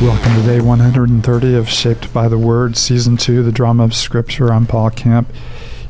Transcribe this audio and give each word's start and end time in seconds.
Welcome 0.00 0.34
to 0.36 0.42
day 0.44 0.62
130 0.62 1.54
of 1.56 1.68
Shaped 1.68 2.10
by 2.14 2.26
the 2.26 2.38
Word, 2.38 2.78
Season 2.78 3.18
2, 3.18 3.42
the 3.42 3.52
Drama 3.52 3.84
of 3.84 3.94
Scripture. 3.94 4.50
I'm 4.50 4.64
Paul 4.64 4.88
Kemp, 4.88 5.30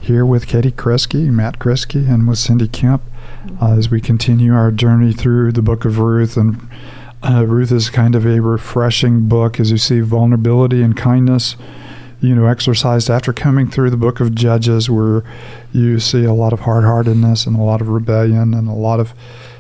here 0.01 0.27
with 0.27 0.49
Katie 0.49 0.73
Kresge, 0.73 1.31
Matt 1.31 1.61
Kresge, 1.61 2.13
and 2.13 2.27
with 2.27 2.39
Cindy 2.39 2.67
Kemp 2.67 3.03
uh, 3.63 3.77
as 3.79 3.89
we 3.89 4.01
continue 4.01 4.53
our 4.53 4.73
journey 4.73 5.13
through 5.13 5.53
the 5.53 5.63
book 5.63 5.85
of 5.85 6.01
Ruth. 6.01 6.37
And 6.37 6.69
uh, 7.23 7.47
Ruth 7.47 7.71
is 7.71 7.89
kind 7.89 8.17
of 8.17 8.27
a 8.27 8.41
refreshing 8.41 9.29
book 9.29 9.61
as 9.61 9.71
you 9.71 9.79
see 9.79 10.01
vulnerability 10.01 10.83
and 10.83 10.97
kindness, 10.97 11.55
you 12.21 12.35
know, 12.35 12.47
exercised 12.47 13.09
after 13.09 13.33
coming 13.33 13.71
through 13.71 13.91
the 13.91 13.97
book 13.97 14.21
of 14.21 14.35
Judges, 14.35 14.91
where 14.91 15.25
you 15.73 15.99
see 15.99 16.25
a 16.25 16.35
lot 16.35 16.53
of 16.53 16.61
hard 16.61 16.85
heartedness 16.85 17.47
and 17.47 17.57
a 17.57 17.63
lot 17.63 17.81
of 17.81 17.89
rebellion 17.89 18.55
and 18.55 18.69
a 18.69 18.73
lot 18.73 19.01
of 19.01 19.15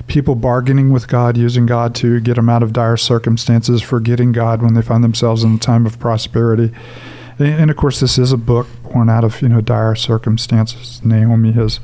people 0.06 0.34
bargaining 0.34 0.92
with 0.92 1.08
God, 1.08 1.36
using 1.36 1.66
God 1.66 1.94
to 1.96 2.20
get 2.20 2.34
them 2.34 2.48
out 2.48 2.62
of 2.62 2.72
dire 2.72 2.96
circumstances, 2.96 3.80
forgetting 3.80 4.32
God 4.32 4.60
when 4.60 4.74
they 4.74 4.82
find 4.82 5.02
themselves 5.02 5.42
in 5.42 5.54
a 5.54 5.58
time 5.58 5.86
of 5.86 5.98
prosperity. 5.98 6.72
And, 7.38 7.48
and 7.48 7.70
of 7.70 7.76
course, 7.76 8.00
this 8.00 8.18
is 8.18 8.32
a 8.32 8.36
book 8.36 8.66
born 8.82 9.08
out 9.08 9.24
of 9.24 9.40
you 9.40 9.48
know 9.48 9.60
dire 9.60 9.94
circumstances. 9.94 11.00
Naomi 11.04 11.52
has 11.52 11.80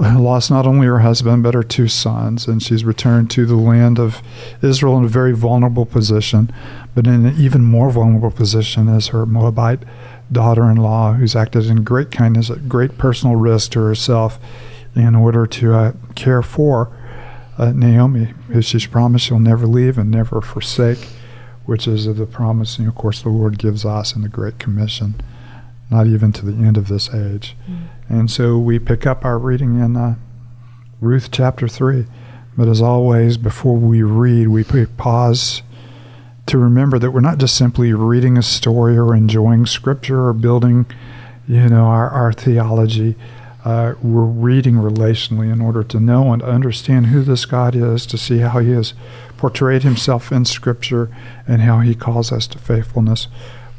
lost 0.00 0.50
not 0.50 0.66
only 0.66 0.86
her 0.86 1.00
husband 1.00 1.42
but 1.42 1.54
her 1.54 1.62
two 1.62 1.88
sons, 1.88 2.46
and 2.46 2.62
she's 2.62 2.84
returned 2.84 3.30
to 3.30 3.44
the 3.44 3.56
land 3.56 3.98
of 3.98 4.22
Israel 4.62 4.96
in 4.96 5.04
a 5.04 5.08
very 5.08 5.32
vulnerable 5.32 5.86
position, 5.86 6.50
but 6.94 7.06
in 7.06 7.26
an 7.26 7.36
even 7.38 7.62
more 7.62 7.90
vulnerable 7.90 8.30
position 8.30 8.88
as 8.88 9.08
her 9.08 9.26
Moabite 9.26 9.82
daughter-in-law, 10.32 11.14
who's 11.14 11.36
acted 11.36 11.66
in 11.66 11.84
great 11.84 12.10
kindness 12.10 12.50
at 12.50 12.68
great 12.68 12.96
personal 12.96 13.36
risk 13.36 13.72
to 13.72 13.80
herself 13.80 14.38
in 14.94 15.14
order 15.14 15.46
to 15.46 15.74
uh, 15.74 15.92
care 16.14 16.42
for 16.42 16.96
uh, 17.58 17.72
Naomi, 17.72 18.32
who 18.48 18.62
she's 18.62 18.86
promised 18.86 19.26
she'll 19.26 19.38
never 19.38 19.66
leave 19.66 19.98
and 19.98 20.10
never 20.10 20.40
forsake, 20.40 21.08
which 21.66 21.86
is 21.86 22.06
the 22.06 22.26
promise, 22.26 22.78
and 22.78 22.88
of 22.88 22.94
course, 22.94 23.22
the 23.22 23.28
Lord 23.28 23.58
gives 23.58 23.84
us 23.84 24.16
in 24.16 24.22
the 24.22 24.28
Great 24.28 24.58
Commission, 24.58 25.20
not 25.90 26.06
even 26.06 26.32
to 26.32 26.44
the 26.44 26.64
end 26.64 26.76
of 26.76 26.88
this 26.88 27.12
age. 27.12 27.56
Mm. 27.68 27.88
And 28.08 28.30
so 28.30 28.58
we 28.58 28.78
pick 28.78 29.06
up 29.06 29.24
our 29.24 29.38
reading 29.38 29.80
in 29.80 29.96
uh, 29.96 30.16
Ruth 31.00 31.30
chapter 31.30 31.68
3. 31.68 32.06
But 32.56 32.68
as 32.68 32.82
always, 32.82 33.36
before 33.36 33.76
we 33.76 34.02
read, 34.02 34.48
we 34.48 34.64
pause 34.64 35.62
to 36.46 36.58
remember 36.58 36.98
that 36.98 37.12
we're 37.12 37.20
not 37.20 37.38
just 37.38 37.56
simply 37.56 37.92
reading 37.92 38.36
a 38.36 38.42
story 38.42 38.98
or 38.98 39.14
enjoying 39.14 39.66
scripture 39.66 40.26
or 40.26 40.32
building, 40.32 40.86
you 41.46 41.68
know, 41.68 41.84
our, 41.84 42.10
our 42.10 42.32
theology 42.32 43.16
uh, 43.64 43.94
we're 44.02 44.24
reading 44.24 44.74
relationally 44.74 45.52
in 45.52 45.60
order 45.60 45.82
to 45.84 46.00
know 46.00 46.32
and 46.32 46.42
understand 46.42 47.06
who 47.06 47.22
this 47.22 47.44
God 47.44 47.74
is, 47.74 48.06
to 48.06 48.16
see 48.16 48.38
how 48.38 48.58
He 48.58 48.70
has 48.70 48.94
portrayed 49.36 49.82
Himself 49.82 50.32
in 50.32 50.44
Scripture 50.44 51.14
and 51.46 51.60
how 51.62 51.80
He 51.80 51.94
calls 51.94 52.32
us 52.32 52.46
to 52.48 52.58
faithfulness 52.58 53.28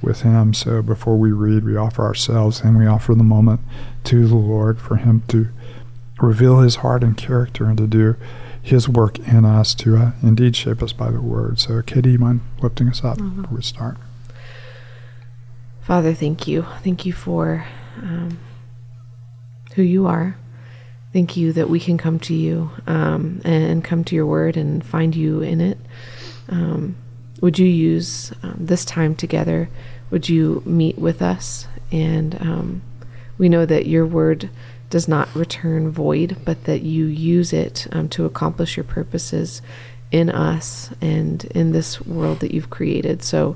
with 0.02 0.22
Him. 0.22 0.54
So 0.54 0.82
before 0.82 1.18
we 1.18 1.32
read, 1.32 1.64
we 1.64 1.76
offer 1.76 2.04
ourselves 2.04 2.62
and 2.62 2.78
we 2.78 2.88
offer 2.88 3.16
the 3.16 3.24
moment 3.24 3.62
to 4.06 4.28
the 4.28 4.36
Lord 4.36 4.80
for 4.80 4.98
Him 4.98 5.24
to 5.30 5.50
reveal 6.20 6.60
His 6.60 6.78
heart 6.78 7.04
and 7.04 7.18
character 7.18 7.66
and 7.66 7.78
to 7.78 7.88
do 7.88 8.16
His 8.62 8.88
work 8.90 9.20
in 9.20 9.46
us 9.46 9.74
to 9.76 9.98
uh, 9.98 10.12
indeed 10.22 10.56
shape 10.56 10.82
us 10.82 10.94
by 10.94 11.12
the 11.12 11.22
Word. 11.22 11.60
So, 11.60 11.82
Katie, 11.82 12.12
you 12.12 12.20
mind 12.20 12.42
lifting 12.62 12.90
us 12.90 13.04
up 13.04 13.18
mm-hmm. 13.18 13.42
before 13.42 13.58
we 13.58 13.64
start? 13.64 13.98
Father, 15.82 16.14
thank 16.14 16.48
you. 16.48 16.66
Thank 16.84 17.06
you 17.06 17.14
for. 17.14 17.66
Um, 17.98 18.40
who 19.76 19.84
you 19.84 20.08
are. 20.08 20.38
Thank 21.14 21.36
you 21.36 21.54
that 21.54 21.70
we 21.70 21.80
can 21.80 21.98
come 21.98 22.20
to 22.20 22.34
you 22.34 22.72
um, 22.88 23.42
and 23.44 23.84
come 23.84 24.04
to 24.06 24.16
your 24.16 24.26
word 24.26 24.56
and 24.56 24.86
find 24.86 25.16
you 25.16 25.42
in 25.42 25.60
it. 25.60 25.78
Um, 26.50 26.96
would 27.42 27.58
you 27.58 27.66
use 27.66 28.32
um, 28.44 28.56
this 28.60 28.86
time 28.86 29.16
together? 29.16 29.70
Would 30.12 30.30
you 30.30 30.62
meet 30.66 30.98
with 30.98 31.22
us? 31.22 31.68
And 31.92 32.40
um, 32.40 32.82
we 33.38 33.50
know 33.50 33.66
that 33.66 33.88
your 33.88 34.06
word 34.06 34.50
does 34.90 35.08
not 35.08 35.34
return 35.36 35.90
void, 35.90 36.38
but 36.46 36.66
that 36.66 36.82
you 36.82 37.06
use 37.06 37.52
it 37.52 37.88
um, 37.92 38.08
to 38.10 38.26
accomplish 38.26 38.78
your 38.78 38.84
purposes 38.84 39.62
in 40.12 40.30
us 40.30 40.92
and 41.02 41.46
in 41.46 41.72
this 41.72 42.02
world 42.02 42.42
that 42.42 42.54
you've 42.54 42.70
created. 42.70 43.24
So, 43.24 43.56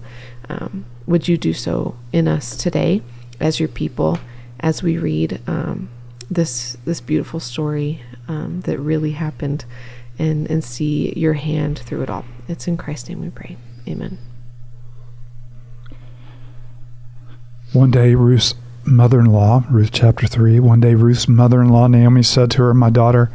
um, 0.50 0.86
would 1.06 1.28
you 1.28 1.38
do 1.38 1.54
so 1.54 1.96
in 2.12 2.28
us 2.28 2.56
today 2.56 3.02
as 3.40 3.60
your 3.60 3.70
people 3.70 4.18
as 4.62 4.82
we 4.82 4.98
read 4.98 5.42
um, 5.48 5.90
this 6.32 6.78
this 6.86 7.02
beautiful 7.02 7.40
story 7.40 8.02
um, 8.28 8.62
that 8.62 8.80
really 8.80 9.12
happened 9.12 9.66
and 10.18 10.50
and 10.50 10.64
see 10.64 11.14
your 11.18 11.34
hand 11.34 11.80
through 11.80 12.04
it 12.04 12.10
all. 12.10 12.26
It's 12.48 12.68
in 12.68 12.78
Christ's 12.78 13.10
name 13.10 13.22
we 13.22 13.30
pray. 13.30 13.58
Amen. 13.88 14.18
One 17.74 17.92
day 17.92 18.16
Ruth's 18.16 18.56
mother-in-law, 18.86 19.66
Ruth 19.70 19.92
chapter 19.92 20.28
3, 20.28 20.60
one 20.60 20.80
day 20.80 20.96
Ruth's 20.96 21.28
mother-in-law 21.28 21.88
Naomi 21.88 22.24
said 22.24 22.52
to 22.52 22.64
her, 22.64 22.74
"My 22.74 22.90
daughter, 22.90 23.30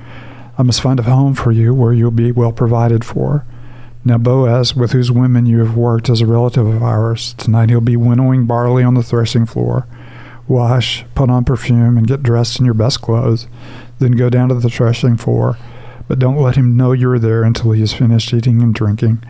I 0.57 0.63
must 0.63 0.81
find 0.81 0.99
a 0.99 1.05
home 1.05 1.35
for 1.35 1.53
you 1.53 1.75
where 1.75 1.93
you'll 1.93 2.11
be 2.11 2.33
well 2.33 2.53
provided 2.53 3.05
for." 3.05 3.45
Now 4.05 4.19
Boaz, 4.19 4.75
with 4.75 4.93
whose 4.93 5.13
women 5.13 5.47
you 5.47 5.59
have 5.59 5.77
worked 5.77 6.09
as 6.09 6.21
a 6.21 6.27
relative 6.27 6.67
of 6.67 6.83
ours, 6.83 7.35
tonight 7.37 7.69
he'll 7.69 7.81
be 7.81 7.97
winnowing 7.97 8.47
barley 8.47 8.83
on 8.83 8.95
the 8.95 9.03
threshing 9.03 9.45
floor 9.47 9.87
wash, 10.51 11.05
put 11.15 11.31
on 11.31 11.45
perfume, 11.45 11.97
and 11.97 12.09
get 12.09 12.23
dressed 12.23 12.59
in 12.59 12.65
your 12.65 12.75
best 12.75 13.01
clothes. 13.01 13.47
Then 14.01 14.13
go 14.13 14.29
down 14.29 14.49
to 14.49 14.55
the 14.57 14.69
threshing 14.69 15.17
floor, 15.17 15.57
but 16.09 16.19
don't 16.19 16.43
let 16.43 16.57
him 16.57 16.77
know 16.77 16.93
you 16.93 17.09
are 17.11 17.19
there 17.19 17.45
until 17.45 17.71
he 17.71 17.81
has 17.81 17.93
finished 17.93 18.35
eating 18.35 18.61
and 18.61 18.75
drinking. 18.75 19.23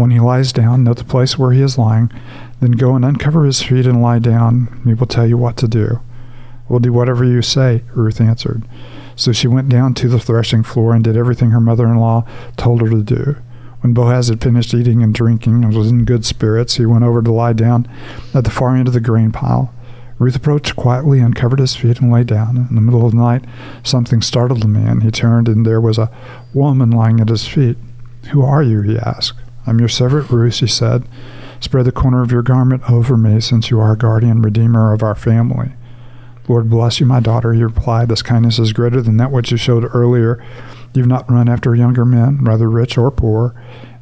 When 0.00 0.12
he 0.12 0.18
lies 0.18 0.54
down, 0.54 0.84
note 0.84 0.96
the 0.96 1.04
place 1.04 1.38
where 1.38 1.52
he 1.52 1.60
is 1.60 1.76
lying. 1.76 2.10
Then 2.58 2.70
go 2.70 2.96
and 2.96 3.04
uncover 3.04 3.44
his 3.44 3.60
feet 3.60 3.84
and 3.84 4.00
lie 4.00 4.18
down, 4.18 4.68
and 4.72 4.86
he 4.86 4.94
will 4.94 5.06
tell 5.06 5.26
you 5.26 5.36
what 5.36 5.58
to 5.58 5.68
do. 5.68 6.00
We'll 6.70 6.80
do 6.80 6.90
whatever 6.90 7.22
you 7.22 7.42
say, 7.42 7.82
Ruth 7.94 8.18
answered. 8.18 8.66
So 9.14 9.32
she 9.32 9.46
went 9.46 9.68
down 9.68 9.92
to 9.96 10.08
the 10.08 10.18
threshing 10.18 10.62
floor 10.62 10.94
and 10.94 11.04
did 11.04 11.18
everything 11.18 11.50
her 11.50 11.60
mother 11.60 11.86
in 11.86 11.96
law 11.96 12.26
told 12.56 12.80
her 12.80 12.88
to 12.88 13.02
do. 13.02 13.36
When 13.82 13.92
Boaz 13.92 14.28
had 14.28 14.40
finished 14.40 14.72
eating 14.72 15.02
and 15.02 15.14
drinking 15.14 15.64
and 15.64 15.76
was 15.76 15.90
in 15.90 16.06
good 16.06 16.24
spirits, 16.24 16.76
he 16.76 16.86
went 16.86 17.04
over 17.04 17.20
to 17.20 17.30
lie 17.30 17.52
down 17.52 17.86
at 18.32 18.44
the 18.44 18.50
far 18.50 18.74
end 18.74 18.88
of 18.88 18.94
the 18.94 19.00
grain 19.00 19.32
pile. 19.32 19.70
Ruth 20.18 20.36
approached 20.36 20.76
quietly, 20.76 21.20
uncovered 21.20 21.58
his 21.58 21.76
feet, 21.76 22.00
and 22.00 22.10
lay 22.10 22.24
down. 22.24 22.56
In 22.70 22.74
the 22.74 22.80
middle 22.80 23.04
of 23.04 23.12
the 23.12 23.18
night, 23.18 23.44
something 23.82 24.22
startled 24.22 24.62
the 24.62 24.68
man. 24.68 25.02
He 25.02 25.10
turned, 25.10 25.46
and 25.46 25.66
there 25.66 25.78
was 25.78 25.98
a 25.98 26.10
woman 26.54 26.90
lying 26.90 27.20
at 27.20 27.28
his 27.28 27.46
feet. 27.46 27.76
Who 28.30 28.42
are 28.42 28.62
you? 28.62 28.80
he 28.80 28.98
asked. 28.98 29.36
I'm 29.66 29.78
your 29.78 29.88
servant 29.88 30.30
Ruth, 30.30 30.54
she 30.54 30.66
said. 30.66 31.04
Spread 31.60 31.84
the 31.84 31.92
corner 31.92 32.22
of 32.22 32.32
your 32.32 32.42
garment 32.42 32.88
over 32.90 33.16
me, 33.16 33.40
since 33.40 33.70
you 33.70 33.78
are 33.80 33.92
a 33.92 33.98
guardian 33.98 34.40
redeemer 34.42 34.92
of 34.92 35.02
our 35.02 35.14
family. 35.14 35.72
Lord 36.48 36.70
bless 36.70 36.98
you, 36.98 37.06
my 37.06 37.20
daughter, 37.20 37.52
he 37.52 37.62
replied. 37.62 38.08
This 38.08 38.22
kindness 38.22 38.58
is 38.58 38.72
greater 38.72 39.00
than 39.00 39.18
that 39.18 39.30
which 39.30 39.50
you 39.50 39.56
showed 39.56 39.88
earlier. 39.94 40.44
You've 40.94 41.06
not 41.06 41.30
run 41.30 41.48
after 41.48 41.74
younger 41.74 42.04
men, 42.04 42.44
whether 42.44 42.68
rich 42.68 42.98
or 42.98 43.10
poor. 43.10 43.54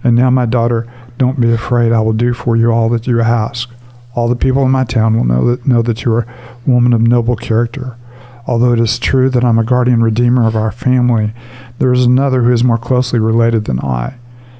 And 0.02 0.16
now, 0.16 0.30
my 0.30 0.46
daughter, 0.46 0.90
don't 1.18 1.40
be 1.40 1.52
afraid. 1.52 1.92
I 1.92 2.00
will 2.00 2.12
do 2.12 2.32
for 2.32 2.56
you 2.56 2.70
all 2.70 2.88
that 2.90 3.06
you 3.06 3.20
ask. 3.20 3.68
All 4.14 4.28
the 4.28 4.36
people 4.36 4.64
in 4.64 4.70
my 4.70 4.84
town 4.84 5.16
will 5.16 5.24
know 5.24 5.44
that 5.50 5.66
know 5.66 5.82
that 5.82 6.04
you 6.04 6.12
are 6.14 6.22
a 6.22 6.70
woman 6.70 6.92
of 6.92 7.02
noble 7.02 7.36
character. 7.36 7.96
Although 8.46 8.72
it 8.72 8.80
is 8.80 8.98
true 8.98 9.28
that 9.30 9.44
I'm 9.44 9.58
a 9.58 9.64
guardian 9.64 10.02
redeemer 10.02 10.46
of 10.46 10.56
our 10.56 10.72
family, 10.72 11.34
there 11.78 11.92
is 11.92 12.06
another 12.06 12.42
who 12.42 12.52
is 12.52 12.64
more 12.64 12.78
closely 12.78 13.18
related 13.18 13.66
than 13.66 13.80
I. 13.80 14.17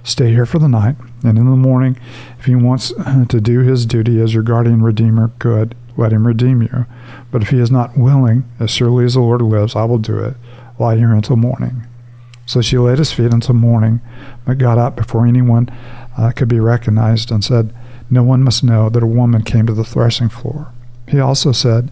Stay 0.09 0.31
here 0.31 0.47
for 0.47 0.59
the 0.59 0.69
night, 0.69 0.97
and 1.23 1.37
in 1.37 1.45
the 1.45 1.55
morning, 1.55 1.99
if 2.39 2.47
he 2.47 2.55
wants 2.55 2.95
to 3.29 3.41
do 3.43 3.61
his 3.61 3.85
duty 3.85 4.23
as 4.23 4.33
your 4.33 4.43
guardian 4.43 4.83
redeemer, 4.83 5.33
good, 5.39 5.75
let 5.99 6.15
him 6.15 6.27
redeem 6.27 6.63
you. 6.63 6.87
But 7.31 7.43
if 7.43 7.51
he 7.51 7.59
is 7.59 7.71
not 7.71 7.99
willing, 7.99 8.51
as 8.59 8.71
surely 8.71 9.05
as 9.05 9.15
the 9.15 9.21
Lord 9.21 9.43
lives, 9.43 9.77
I 9.77 9.85
will 9.85 9.99
do 9.99 10.19
it. 10.19 10.35
Lie 10.79 10.97
here 10.97 11.13
until 11.13 11.37
morning. 11.37 11.87
So 12.47 12.63
she 12.63 12.78
laid 12.78 12.97
his 12.97 13.13
feet 13.13 13.34
until 13.34 13.55
morning, 13.55 14.01
but 14.47 14.57
got 14.57 14.78
up 14.78 14.97
before 14.97 15.27
anyone 15.27 15.69
uh, 16.16 16.33
could 16.34 16.49
be 16.49 16.59
recognized 16.59 17.31
and 17.31 17.45
said, 17.45 17.75
no 18.09 18.22
one 18.22 18.43
must 18.43 18.65
know 18.65 18.89
that 18.89 19.03
a 19.03 19.07
woman 19.07 19.43
came 19.43 19.66
to 19.66 19.75
the 19.75 19.84
threshing 19.84 20.31
floor. 20.31 20.72
He 21.07 21.21
also 21.21 21.53
said, 21.53 21.91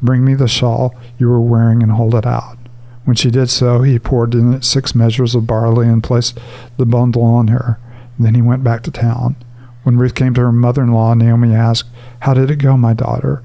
Bring 0.00 0.24
me 0.24 0.34
the 0.34 0.46
shawl 0.46 0.94
you 1.18 1.28
were 1.28 1.40
wearing 1.40 1.82
and 1.82 1.90
hold 1.90 2.14
it 2.14 2.24
out. 2.24 2.57
When 3.08 3.16
she 3.16 3.30
did 3.30 3.48
so, 3.48 3.80
he 3.80 3.98
poured 3.98 4.34
in 4.34 4.52
it 4.52 4.64
six 4.64 4.94
measures 4.94 5.34
of 5.34 5.46
barley 5.46 5.88
and 5.88 6.04
placed 6.04 6.38
the 6.76 6.84
bundle 6.84 7.22
on 7.22 7.48
her. 7.48 7.80
Then 8.18 8.34
he 8.34 8.42
went 8.42 8.62
back 8.62 8.82
to 8.82 8.90
town. 8.90 9.34
When 9.82 9.96
Ruth 9.96 10.14
came 10.14 10.34
to 10.34 10.42
her 10.42 10.52
mother 10.52 10.82
in 10.82 10.92
law, 10.92 11.14
Naomi 11.14 11.54
asked, 11.54 11.88
How 12.20 12.34
did 12.34 12.50
it 12.50 12.56
go, 12.56 12.76
my 12.76 12.92
daughter? 12.92 13.42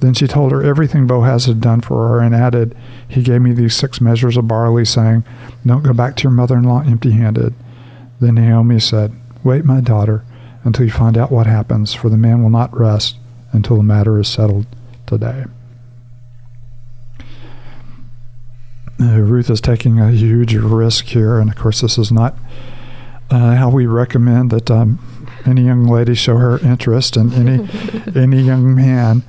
Then 0.00 0.12
she 0.12 0.26
told 0.26 0.52
her 0.52 0.62
everything 0.62 1.06
Boaz 1.06 1.46
had 1.46 1.62
done 1.62 1.80
for 1.80 2.06
her 2.06 2.20
and 2.20 2.34
added, 2.34 2.76
He 3.08 3.22
gave 3.22 3.40
me 3.40 3.52
these 3.54 3.74
six 3.74 3.98
measures 3.98 4.36
of 4.36 4.46
barley, 4.46 4.84
saying, 4.84 5.24
Don't 5.64 5.84
go 5.84 5.94
back 5.94 6.14
to 6.16 6.24
your 6.24 6.32
mother 6.32 6.58
in 6.58 6.64
law 6.64 6.82
empty 6.82 7.12
handed. 7.12 7.54
Then 8.20 8.34
Naomi 8.34 8.78
said, 8.78 9.14
Wait, 9.42 9.64
my 9.64 9.80
daughter 9.80 10.22
until 10.64 10.84
you 10.84 10.92
find 10.92 11.16
out 11.16 11.32
what 11.32 11.46
happens, 11.46 11.94
for 11.94 12.10
the 12.10 12.18
man 12.18 12.42
will 12.42 12.50
not 12.50 12.78
rest 12.78 13.16
until 13.52 13.78
the 13.78 13.82
matter 13.82 14.18
is 14.18 14.28
settled 14.28 14.66
today. 15.06 15.46
Ruth 18.98 19.50
is 19.50 19.60
taking 19.60 20.00
a 20.00 20.10
huge 20.10 20.54
risk 20.54 21.06
here, 21.06 21.38
and 21.38 21.50
of 21.50 21.56
course, 21.56 21.80
this 21.80 21.98
is 21.98 22.10
not 22.10 22.34
uh, 23.30 23.54
how 23.54 23.70
we 23.70 23.86
recommend 23.86 24.50
that 24.50 24.70
um, 24.70 24.98
any 25.46 25.62
young 25.62 25.84
lady 25.84 26.14
show 26.14 26.36
her 26.36 26.58
interest 26.58 27.16
in 27.16 27.32
any 27.32 27.68
any 28.20 28.40
young 28.40 28.74
man. 28.74 29.22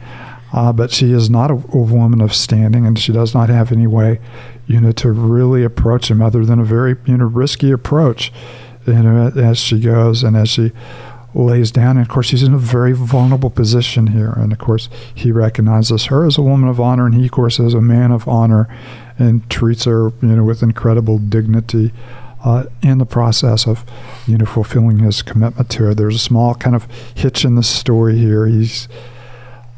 Uh, 0.51 0.73
but 0.73 0.89
she 0.89 1.11
is 1.11 1.29
not 1.29 1.51
a, 1.51 1.53
a, 1.53 1.77
woman 1.77 2.21
of 2.21 2.33
standing, 2.33 2.83
and 2.83 2.97
she 2.97 3.11
does 3.11 3.35
not 3.35 3.49
have 3.49 3.71
any 3.71 3.85
way, 3.85 4.19
you 4.65 4.81
know, 4.81 4.91
to 4.91 5.11
really 5.11 5.63
approach 5.63 6.09
him 6.09 6.23
other 6.23 6.43
than 6.43 6.57
a 6.57 6.63
very, 6.63 6.95
you 7.05 7.17
know, 7.17 7.25
risky 7.25 7.69
approach, 7.69 8.33
you 8.87 8.93
know, 8.93 9.31
as 9.35 9.59
she 9.59 9.79
goes 9.79 10.23
and 10.23 10.35
as 10.35 10.49
she 10.49 10.71
lays 11.33 11.71
down. 11.71 11.97
And 11.97 12.01
of 12.01 12.09
course, 12.09 12.31
he's 12.31 12.43
in 12.43 12.53
a 12.53 12.57
very 12.57 12.93
vulnerable 12.93 13.49
position 13.49 14.07
here. 14.07 14.31
And 14.31 14.51
of 14.51 14.57
course, 14.57 14.89
he 15.13 15.31
recognizes 15.31 16.05
her 16.05 16.25
as 16.25 16.37
a 16.37 16.41
woman 16.41 16.69
of 16.69 16.79
honor, 16.79 17.05
and 17.05 17.15
he, 17.15 17.25
of 17.25 17.31
course, 17.31 17.59
as 17.59 17.73
a 17.73 17.81
man 17.81 18.11
of 18.11 18.27
honor, 18.27 18.67
and 19.17 19.47
treats 19.49 19.85
her, 19.85 20.11
you 20.21 20.35
know, 20.35 20.43
with 20.43 20.63
incredible 20.63 21.17
dignity. 21.17 21.91
Uh, 22.41 22.63
in 22.81 22.99
the 22.99 23.05
process 23.05 23.67
of, 23.67 23.83
you 24.25 24.37
know, 24.37 24.45
fulfilling 24.45 24.99
his 24.99 25.21
commitment 25.21 25.69
to 25.69 25.83
her, 25.83 25.93
there's 25.93 26.15
a 26.15 26.19
small 26.19 26.55
kind 26.55 26.73
of 26.73 26.87
hitch 27.13 27.43
in 27.43 27.55
the 27.55 27.63
story 27.63 28.17
here. 28.17 28.47
He's 28.47 28.87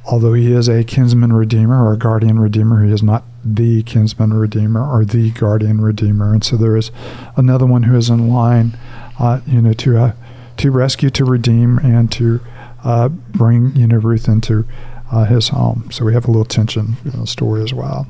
although 0.05 0.33
he 0.33 0.51
is 0.51 0.67
a 0.67 0.83
kinsman 0.83 1.33
redeemer 1.33 1.83
or 1.83 1.93
a 1.93 1.97
guardian 1.97 2.39
redeemer, 2.39 2.85
he 2.85 2.91
is 2.91 3.03
not 3.03 3.23
the 3.43 3.83
kinsman 3.83 4.33
redeemer 4.33 4.85
or 4.85 5.05
the 5.05 5.31
guardian 5.31 5.81
redeemer. 5.81 6.33
And 6.33 6.43
so 6.43 6.57
there 6.57 6.77
is 6.77 6.91
another 7.35 7.65
one 7.65 7.83
who 7.83 7.95
is 7.95 8.09
in 8.09 8.29
line, 8.29 8.77
uh, 9.19 9.41
you 9.47 9.61
know, 9.61 9.73
to 9.73 9.97
uh, 9.97 10.13
to 10.61 10.69
rescue, 10.69 11.09
to 11.09 11.25
redeem, 11.25 11.79
and 11.79 12.11
to 12.11 12.39
uh, 12.83 13.09
bring 13.09 13.75
you 13.75 13.87
know 13.87 13.97
Ruth 13.97 14.27
into 14.27 14.65
uh, 15.11 15.25
his 15.25 15.49
home. 15.49 15.89
So 15.91 16.05
we 16.05 16.13
have 16.13 16.25
a 16.25 16.31
little 16.31 16.45
tension 16.45 16.97
in 17.03 17.19
the 17.19 17.27
story 17.27 17.63
as 17.63 17.73
well. 17.73 18.07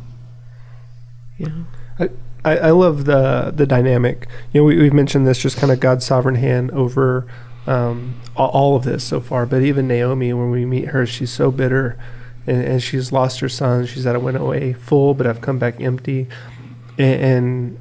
Yeah. 1.38 1.50
I, 2.44 2.58
I, 2.58 2.72
love 2.72 3.06
the 3.06 3.54
the 3.56 3.68
dynamic. 3.68 4.28
You 4.52 4.62
know, 4.62 4.66
we, 4.66 4.82
we've 4.82 4.94
mentioned 4.94 5.28
this, 5.28 5.40
just 5.40 5.58
kind 5.58 5.72
of 5.72 5.80
God's 5.80 6.06
sovereign 6.06 6.36
hand 6.36 6.72
over 6.72 7.28
um, 7.68 8.20
all 8.36 8.76
of 8.76 8.84
this 8.84 9.04
so 9.04 9.22
far. 9.22 9.46
But 9.46 9.62
even 9.62 9.88
Naomi, 9.88 10.34
when 10.34 10.50
we 10.50 10.66
meet 10.66 10.86
her, 10.90 11.06
she's 11.06 11.32
so 11.32 11.52
bitter, 11.52 12.00
and, 12.48 12.64
and 12.64 12.84
she's 12.84 13.12
lost 13.12 13.40
her 13.42 13.50
son. 13.50 13.86
She's 13.86 14.06
at 14.06 14.16
a 14.16 14.20
went 14.20 14.38
away 14.38 14.74
full, 14.74 15.14
but 15.14 15.28
I've 15.28 15.42
come 15.42 15.60
back 15.60 15.80
empty. 15.80 16.28
And, 16.98 17.22
and, 17.22 17.80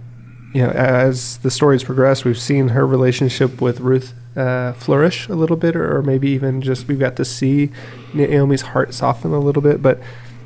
you 0.54 0.62
know, 0.62 0.70
as 0.70 1.38
the 1.38 1.50
stories 1.50 1.82
progress, 1.82 2.24
we've 2.24 2.38
seen 2.38 2.68
her 2.68 2.86
relationship 2.86 3.62
with 3.62 3.80
Ruth 3.80 4.12
uh, 4.36 4.72
flourish 4.74 5.28
a 5.28 5.34
little 5.34 5.56
bit, 5.56 5.76
or, 5.76 5.96
or 5.96 6.02
maybe 6.02 6.30
even 6.30 6.62
just 6.62 6.88
we've 6.88 6.98
got 6.98 7.16
to 7.16 7.24
see 7.24 7.70
Naomi's 8.14 8.62
heart 8.62 8.94
soften 8.94 9.32
a 9.32 9.40
little 9.40 9.62
bit. 9.62 9.82
But 9.82 10.00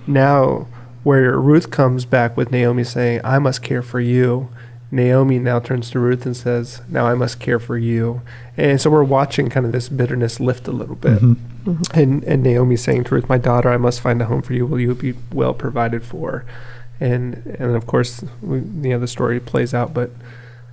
now, 0.07 0.67
where 1.03 1.39
Ruth 1.39 1.71
comes 1.71 2.05
back 2.05 2.37
with 2.37 2.51
Naomi 2.51 2.85
saying, 2.85 3.21
"I 3.25 3.39
must 3.39 3.63
care 3.63 3.83
for 3.83 4.01
you," 4.01 4.49
Naomi 4.95 5.41
now 5.41 5.59
turns 5.59 5.91
to 5.91 5.99
Ruth 5.99 6.25
and 6.25 6.37
says, 6.37 6.81
Now 6.89 7.07
I 7.07 7.15
must 7.15 7.41
care 7.41 7.59
for 7.59 7.77
you. 7.77 8.23
And 8.57 8.81
so 8.81 8.91
we're 8.91 9.03
watching 9.03 9.51
kind 9.51 9.67
of 9.67 9.73
this 9.73 9.89
bitterness 9.89 10.39
lift 10.39 10.69
a 10.69 10.73
little 10.73 10.95
bit. 10.95 11.21
Mm-hmm. 11.21 11.71
Mm-hmm. 11.71 11.99
And, 11.99 12.25
and 12.25 12.43
Naomi 12.45 12.77
saying 12.77 13.05
to 13.05 13.17
Ruth, 13.17 13.29
My 13.29 13.39
daughter, 13.39 13.71
I 13.71 13.77
must 13.77 14.01
find 14.01 14.23
a 14.23 14.27
home 14.27 14.41
for 14.41 14.53
you. 14.53 14.65
Will 14.67 14.79
you 14.79 14.95
be 14.95 15.15
well 15.33 15.53
provided 15.53 16.05
for? 16.05 16.47
And 17.01 17.57
and 17.59 17.75
of 17.75 17.89
course, 17.89 18.25
we, 18.41 18.59
you 18.59 18.91
know, 18.91 19.01
the 19.01 19.09
story 19.09 19.41
plays 19.41 19.75
out. 19.75 19.93
But 19.93 20.11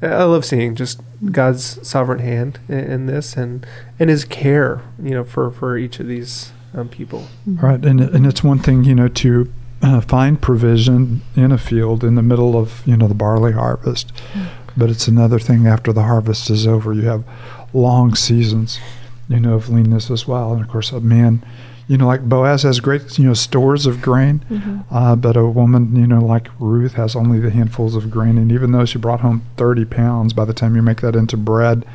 I 0.01 0.23
love 0.23 0.45
seeing 0.45 0.75
just 0.75 1.01
God's 1.31 1.87
sovereign 1.87 2.19
hand 2.19 2.59
in, 2.67 2.79
in 2.79 3.05
this 3.05 3.37
and, 3.37 3.65
and 3.99 4.09
his 4.09 4.25
care, 4.25 4.81
you 5.01 5.11
know, 5.11 5.23
for, 5.23 5.51
for 5.51 5.77
each 5.77 5.99
of 5.99 6.07
these 6.07 6.51
um, 6.73 6.89
people. 6.89 7.27
Right. 7.45 7.83
And, 7.85 8.01
and 8.01 8.25
it's 8.25 8.43
one 8.43 8.59
thing, 8.59 8.83
you 8.83 8.95
know, 8.95 9.07
to 9.07 9.51
uh, 9.81 10.01
find 10.01 10.41
provision 10.41 11.21
in 11.35 11.51
a 11.51 11.57
field 11.57 12.03
in 12.03 12.15
the 12.15 12.21
middle 12.21 12.57
of 12.57 12.85
you 12.85 12.95
know 12.95 13.07
the 13.07 13.13
barley 13.13 13.53
harvest. 13.53 14.13
Mm. 14.33 14.47
But 14.77 14.89
it's 14.89 15.07
another 15.07 15.39
thing 15.39 15.67
after 15.67 15.91
the 15.91 16.03
harvest 16.03 16.49
is 16.49 16.65
over. 16.65 16.93
You 16.93 17.07
have 17.07 17.25
long 17.73 18.15
seasons, 18.15 18.79
you 19.27 19.39
know, 19.39 19.55
of 19.55 19.69
leanness 19.69 20.09
as 20.09 20.27
well. 20.27 20.53
And 20.53 20.61
of 20.61 20.69
course, 20.69 20.91
a 20.91 21.01
man, 21.01 21.43
you 21.87 21.97
know, 21.97 22.07
like 22.07 22.27
Boaz 22.27 22.63
has 22.63 22.79
great 22.79 23.17
you 23.17 23.25
know 23.25 23.33
stores 23.33 23.85
of 23.85 24.01
grain, 24.01 24.43
mm-hmm. 24.49 24.93
uh, 24.93 25.15
but 25.15 25.35
a 25.35 25.45
woman, 25.45 25.95
you 25.95 26.07
know, 26.07 26.19
like 26.19 26.47
Ruth 26.59 26.93
has 26.93 27.15
only 27.15 27.39
the 27.39 27.49
handfuls 27.49 27.95
of 27.95 28.09
grain. 28.09 28.37
And 28.37 28.51
even 28.51 28.71
though 28.71 28.85
she 28.85 28.97
brought 28.97 29.21
home 29.21 29.43
thirty 29.57 29.85
pounds, 29.85 30.33
by 30.33 30.45
the 30.45 30.53
time 30.53 30.75
you 30.75 30.81
make 30.81 31.01
that 31.01 31.15
into 31.15 31.37
bread, 31.37 31.85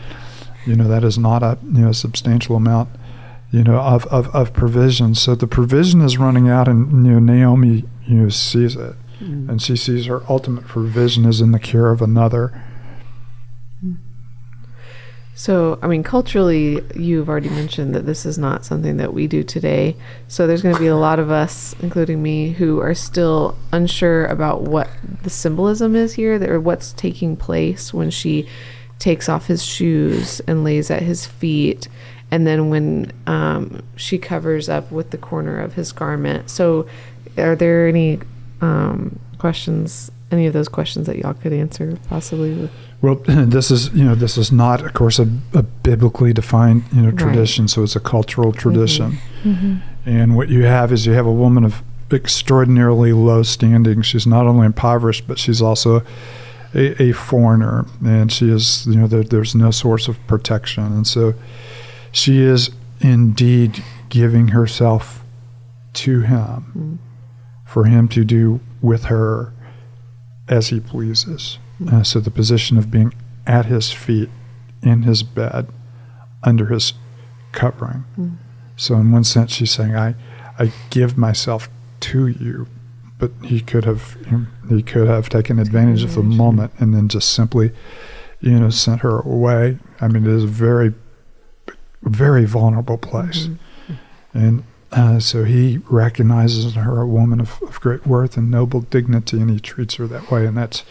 you 0.66 0.76
know 0.76 0.88
that 0.88 1.04
is 1.04 1.18
not 1.18 1.42
a 1.42 1.58
you 1.62 1.82
know 1.82 1.92
substantial 1.92 2.56
amount 2.56 2.90
you 3.50 3.62
know, 3.62 3.78
of, 3.78 4.06
of, 4.06 4.28
of 4.34 4.52
provision. 4.52 5.14
So 5.14 5.34
the 5.34 5.46
provision 5.46 6.02
is 6.02 6.18
running 6.18 6.48
out, 6.48 6.68
and 6.68 7.06
you 7.06 7.12
know, 7.12 7.18
Naomi, 7.18 7.84
you 8.04 8.14
know, 8.16 8.28
sees 8.28 8.76
it, 8.76 8.94
mm. 9.20 9.48
and 9.48 9.62
she 9.62 9.76
sees 9.76 10.06
her 10.06 10.22
ultimate 10.28 10.66
provision 10.66 11.24
is 11.24 11.40
in 11.40 11.52
the 11.52 11.58
care 11.58 11.90
of 11.90 12.02
another. 12.02 12.62
So, 15.38 15.78
I 15.82 15.86
mean, 15.86 16.02
culturally, 16.02 16.82
you've 16.94 17.28
already 17.28 17.50
mentioned 17.50 17.94
that 17.94 18.06
this 18.06 18.24
is 18.24 18.38
not 18.38 18.64
something 18.64 18.96
that 18.96 19.12
we 19.12 19.26
do 19.26 19.44
today. 19.44 19.94
So, 20.28 20.46
there's 20.46 20.62
going 20.62 20.74
to 20.74 20.80
be 20.80 20.86
a 20.86 20.96
lot 20.96 21.18
of 21.18 21.30
us, 21.30 21.74
including 21.80 22.22
me, 22.22 22.52
who 22.52 22.80
are 22.80 22.94
still 22.94 23.54
unsure 23.70 24.24
about 24.24 24.62
what 24.62 24.88
the 25.24 25.30
symbolism 25.30 25.94
is 25.94 26.14
here, 26.14 26.42
or 26.50 26.58
what's 26.58 26.94
taking 26.94 27.36
place 27.36 27.92
when 27.92 28.08
she 28.10 28.48
takes 28.98 29.28
off 29.28 29.46
his 29.46 29.62
shoes 29.62 30.40
and 30.46 30.64
lays 30.64 30.90
at 30.90 31.02
his 31.02 31.26
feet 31.26 31.86
and 32.30 32.46
then 32.46 32.70
when 32.70 33.12
um, 33.26 33.82
she 33.96 34.18
covers 34.18 34.68
up 34.68 34.90
with 34.90 35.10
the 35.10 35.18
corner 35.18 35.60
of 35.60 35.74
his 35.74 35.92
garment. 35.92 36.50
So, 36.50 36.86
are 37.36 37.54
there 37.54 37.86
any 37.86 38.20
um, 38.60 39.18
questions? 39.38 40.10
Any 40.32 40.46
of 40.46 40.52
those 40.52 40.68
questions 40.68 41.06
that 41.06 41.18
y'all 41.18 41.34
could 41.34 41.52
answer 41.52 41.98
possibly? 42.08 42.54
With? 42.54 42.70
Well, 43.02 43.16
this 43.26 43.70
is 43.70 43.92
you 43.92 44.04
know 44.04 44.14
this 44.14 44.36
is 44.38 44.50
not, 44.50 44.84
of 44.84 44.94
course, 44.94 45.18
a, 45.18 45.28
a 45.54 45.62
biblically 45.62 46.32
defined 46.32 46.84
you 46.92 47.02
know 47.02 47.10
tradition. 47.10 47.64
Right. 47.64 47.70
So 47.70 47.82
it's 47.82 47.96
a 47.96 48.00
cultural 48.00 48.52
mm-hmm. 48.52 48.58
tradition, 48.58 49.12
mm-hmm. 49.42 49.50
Mm-hmm. 49.50 50.08
and 50.08 50.36
what 50.36 50.48
you 50.48 50.64
have 50.64 50.92
is 50.92 51.06
you 51.06 51.12
have 51.12 51.26
a 51.26 51.32
woman 51.32 51.64
of 51.64 51.82
extraordinarily 52.12 53.12
low 53.12 53.42
standing. 53.42 54.02
She's 54.02 54.26
not 54.26 54.46
only 54.46 54.66
impoverished, 54.66 55.26
but 55.26 55.38
she's 55.38 55.60
also 55.60 56.02
a, 56.74 57.02
a 57.02 57.12
foreigner, 57.12 57.86
and 58.04 58.32
she 58.32 58.50
is 58.50 58.86
you 58.86 58.96
know 58.96 59.06
there, 59.06 59.24
there's 59.24 59.54
no 59.54 59.70
source 59.70 60.08
of 60.08 60.24
protection, 60.26 60.84
and 60.84 61.06
so 61.06 61.34
she 62.12 62.40
is 62.40 62.70
indeed 63.00 63.84
giving 64.08 64.48
herself 64.48 65.24
to 65.92 66.20
him 66.20 66.72
mm. 66.76 66.98
for 67.66 67.84
him 67.84 68.08
to 68.08 68.24
do 68.24 68.60
with 68.80 69.04
her 69.04 69.52
as 70.48 70.68
he 70.68 70.80
pleases. 70.80 71.58
Uh, 71.90 72.02
so 72.02 72.20
the 72.20 72.30
position 72.30 72.78
of 72.78 72.90
being 72.90 73.12
at 73.46 73.66
his 73.66 73.92
feet, 73.92 74.30
in 74.82 75.02
his 75.02 75.22
bed, 75.22 75.68
under 76.42 76.66
his 76.66 76.94
covering. 77.52 78.04
Mm. 78.18 78.36
So 78.76 78.94
in 78.96 79.12
one 79.12 79.24
sense, 79.24 79.52
she's 79.52 79.70
saying, 79.70 79.94
"I, 79.94 80.14
I 80.58 80.72
give 80.90 81.18
myself 81.18 81.68
to 82.00 82.26
you," 82.26 82.66
but 83.18 83.30
he 83.42 83.60
could 83.60 83.84
have 83.84 84.16
he 84.68 84.82
could 84.82 85.08
have 85.08 85.28
taken 85.28 85.58
advantage 85.58 86.02
of 86.02 86.14
the 86.14 86.22
moment 86.22 86.72
and 86.78 86.94
then 86.94 87.08
just 87.08 87.32
simply, 87.32 87.72
you 88.40 88.58
know, 88.58 88.70
sent 88.70 89.00
her 89.00 89.20
away. 89.20 89.78
I 90.00 90.08
mean, 90.08 90.24
it 90.24 90.32
is 90.32 90.44
a 90.44 90.48
very 90.48 90.94
very 92.02 92.44
vulnerable 92.44 92.98
place. 92.98 93.46
Mm-hmm. 93.46 94.38
And 94.38 94.64
uh, 94.92 95.18
so 95.18 95.44
he 95.44 95.78
recognizes 95.88 96.74
her 96.74 97.00
a 97.00 97.06
woman 97.06 97.40
of, 97.40 97.60
of, 97.62 97.80
great 97.80 98.06
worth 98.06 98.36
and 98.36 98.50
noble 98.50 98.82
dignity, 98.82 99.40
and 99.40 99.50
he 99.50 99.58
treats 99.58 99.96
her 99.96 100.06
that 100.06 100.30
way, 100.30 100.46
and 100.46 100.56
that's 100.56 100.84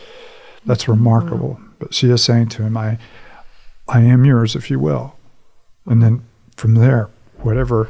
that's 0.66 0.84
mm-hmm. 0.84 0.94
remarkable. 0.94 1.60
But 1.80 1.94
she 1.94 2.10
is 2.10 2.24
saying 2.24 2.50
to 2.50 2.64
him, 2.64 2.78
"I, 2.78 2.98
I 3.88 4.02
am 4.02 4.26
yours, 4.26 4.56
if 4.56 4.70
you 4.70 4.80
will," 4.80 5.16
and 5.86 6.02
then 6.02 6.26
from 6.58 6.76
there, 6.76 7.10
whatever. 7.38 7.90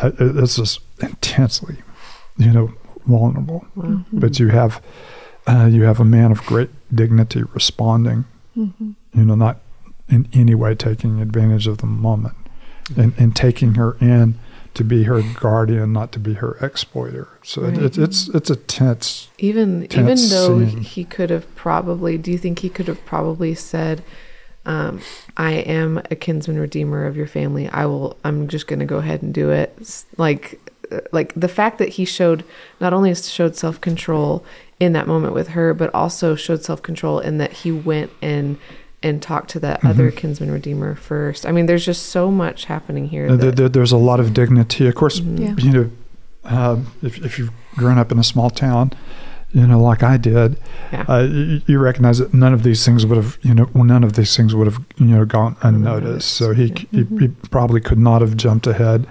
Uh, 0.00 0.10
this 0.18 0.58
is 0.58 0.80
intensely, 1.00 1.76
you 2.36 2.50
know, 2.50 2.74
vulnerable. 3.06 3.64
Mm-hmm. 3.76 4.18
But 4.18 4.40
you 4.40 4.48
have, 4.48 4.82
uh, 5.46 5.68
you 5.70 5.84
have 5.84 6.00
a 6.00 6.04
man 6.04 6.32
of 6.32 6.42
great 6.46 6.70
dignity 6.92 7.44
responding. 7.54 8.24
Mm-hmm. 8.56 8.90
You 9.12 9.24
know, 9.24 9.36
not 9.36 9.60
in 10.08 10.28
any 10.32 10.54
way 10.54 10.74
taking 10.74 11.20
advantage 11.20 11.66
of 11.66 11.78
the 11.78 11.86
moment 11.86 12.36
and, 12.96 13.14
and 13.16 13.34
taking 13.34 13.74
her 13.74 13.96
in 14.00 14.38
to 14.74 14.84
be 14.84 15.04
her 15.04 15.22
guardian, 15.40 15.92
not 15.92 16.12
to 16.12 16.18
be 16.18 16.34
her 16.34 16.56
exploiter. 16.60 17.28
So 17.42 17.62
right. 17.62 17.78
it, 17.78 17.96
it's 17.98 18.28
it's 18.28 18.50
a 18.50 18.56
tense. 18.56 19.28
Even 19.38 19.86
tense 19.88 20.24
even 20.24 20.30
though 20.30 20.66
scene. 20.66 20.82
he 20.82 21.04
could 21.04 21.30
have 21.30 21.52
probably, 21.54 22.18
do 22.18 22.30
you 22.30 22.38
think 22.38 22.58
he 22.58 22.68
could 22.68 22.88
have 22.88 23.04
probably 23.06 23.54
said, 23.54 24.02
um, 24.66 25.00
"I 25.36 25.52
am 25.52 25.98
a 26.10 26.16
kinsman 26.16 26.58
redeemer 26.58 27.06
of 27.06 27.16
your 27.16 27.26
family. 27.26 27.68
I 27.68 27.86
will. 27.86 28.16
I'm 28.24 28.48
just 28.48 28.66
going 28.66 28.80
to 28.80 28.86
go 28.86 28.98
ahead 28.98 29.22
and 29.22 29.32
do 29.32 29.50
it." 29.50 30.04
Like 30.16 30.60
like 31.12 31.32
the 31.34 31.48
fact 31.48 31.78
that 31.78 31.90
he 31.90 32.04
showed 32.04 32.44
not 32.80 32.92
only 32.92 33.14
showed 33.14 33.56
self 33.56 33.80
control 33.80 34.44
in 34.80 34.92
that 34.92 35.06
moment 35.06 35.34
with 35.34 35.48
her, 35.48 35.74
but 35.74 35.94
also 35.94 36.34
showed 36.34 36.64
self 36.64 36.82
control 36.82 37.20
in 37.20 37.38
that 37.38 37.52
he 37.52 37.72
went 37.72 38.10
and 38.20 38.58
and 39.04 39.22
talk 39.22 39.46
to 39.48 39.60
that 39.60 39.78
mm-hmm. 39.78 39.88
other 39.88 40.10
kinsman 40.10 40.50
redeemer 40.50 40.94
first. 40.96 41.46
I 41.46 41.52
mean, 41.52 41.66
there's 41.66 41.84
just 41.84 42.06
so 42.06 42.30
much 42.30 42.64
happening 42.64 43.06
here. 43.06 43.28
Uh, 43.28 43.36
there, 43.36 43.68
there's 43.68 43.92
a 43.92 43.98
lot 43.98 44.18
of 44.18 44.34
dignity. 44.34 44.88
Of 44.88 44.94
course, 44.96 45.20
mm-hmm. 45.20 45.36
yeah. 45.38 45.54
you 45.58 45.72
know, 45.72 45.90
uh, 46.44 46.80
if, 47.02 47.24
if 47.24 47.38
you've 47.38 47.52
grown 47.76 47.98
up 47.98 48.10
in 48.10 48.18
a 48.18 48.24
small 48.24 48.50
town, 48.50 48.92
you 49.52 49.66
know, 49.66 49.80
like 49.80 50.02
I 50.02 50.16
did, 50.16 50.56
Yeah. 50.90 51.04
uh, 51.08 51.20
you, 51.20 51.60
you 51.66 51.78
recognize 51.78 52.18
that 52.18 52.34
none 52.34 52.52
of 52.52 52.64
these 52.64 52.84
things 52.84 53.06
would 53.06 53.16
have, 53.16 53.38
you 53.42 53.54
know, 53.54 53.68
well, 53.72 53.84
none 53.84 54.02
of 54.02 54.14
these 54.14 54.36
things 54.36 54.54
would 54.54 54.66
have, 54.66 54.84
you 54.96 55.06
know, 55.06 55.24
gone 55.24 55.56
unnoticed. 55.62 56.28
So 56.28 56.52
he, 56.52 56.74
he, 56.90 57.04
he 57.20 57.28
probably 57.50 57.80
could 57.80 57.98
not 57.98 58.20
have 58.20 58.36
jumped 58.36 58.66
ahead. 58.66 59.06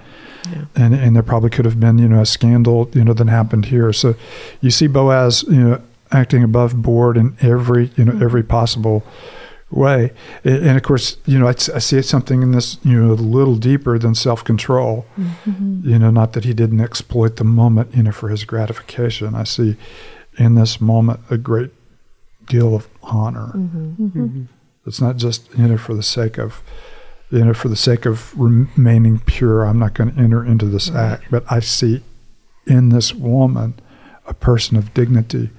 Yeah. 0.52 0.64
And, 0.76 0.94
and 0.94 1.16
there 1.16 1.22
probably 1.22 1.48
could 1.48 1.64
have 1.64 1.80
been, 1.80 1.96
you 1.96 2.08
know, 2.08 2.20
a 2.20 2.26
scandal, 2.26 2.90
you 2.92 3.04
know, 3.04 3.14
that 3.14 3.28
happened 3.28 3.66
here. 3.66 3.92
So 3.94 4.14
you 4.60 4.70
see 4.70 4.86
Boaz, 4.86 5.44
you 5.44 5.62
know, 5.62 5.82
acting 6.12 6.42
above 6.42 6.82
board 6.82 7.16
in 7.16 7.36
every, 7.40 7.90
you 7.96 8.04
know, 8.04 8.22
every 8.22 8.42
possible 8.42 9.02
way. 9.74 10.12
And, 10.44 10.66
and 10.66 10.76
of 10.76 10.82
course, 10.82 11.16
you 11.26 11.38
know, 11.38 11.46
I, 11.46 11.50
I 11.50 11.78
see 11.78 12.00
something 12.02 12.42
in 12.42 12.52
this, 12.52 12.78
you 12.84 13.02
know, 13.02 13.12
a 13.12 13.14
little 13.14 13.56
deeper 13.56 13.98
than 13.98 14.14
self 14.14 14.44
control. 14.44 15.06
Mm-hmm. 15.18 15.88
You 15.88 15.98
know, 15.98 16.10
not 16.10 16.32
that 16.34 16.44
he 16.44 16.54
didn't 16.54 16.80
exploit 16.80 17.36
the 17.36 17.44
moment, 17.44 17.94
you 17.94 18.02
know, 18.02 18.12
for 18.12 18.28
his 18.28 18.44
gratification. 18.44 19.34
I 19.34 19.44
see 19.44 19.76
in 20.38 20.54
this 20.54 20.80
moment 20.80 21.20
a 21.30 21.38
great 21.38 21.70
deal 22.46 22.74
of 22.74 22.88
honor. 23.02 23.52
Mm-hmm. 23.54 24.06
Mm-hmm. 24.06 24.42
It's 24.86 25.00
not 25.00 25.16
just, 25.16 25.48
you 25.56 25.66
know, 25.66 25.78
for 25.78 25.94
the 25.94 26.02
sake 26.02 26.38
of, 26.38 26.62
you 27.30 27.44
know, 27.44 27.54
for 27.54 27.68
the 27.68 27.76
sake 27.76 28.06
of 28.06 28.38
remaining 28.38 29.18
pure, 29.20 29.64
I'm 29.64 29.78
not 29.78 29.94
going 29.94 30.12
to 30.12 30.20
enter 30.20 30.44
into 30.44 30.66
this 30.66 30.90
act. 30.90 31.24
But 31.30 31.44
I 31.50 31.60
see 31.60 32.02
in 32.66 32.90
this 32.90 33.14
woman 33.14 33.74
a 34.26 34.34
person 34.34 34.76
of 34.76 34.94
dignity 34.94 35.50